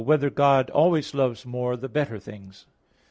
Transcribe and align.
4] 0.01 0.07
Whether 0.07 0.31
God 0.31 0.71
Always 0.71 1.13
Loves 1.13 1.45
More 1.45 1.77
the 1.77 1.87
Better 1.87 2.17
Things? 2.17 2.65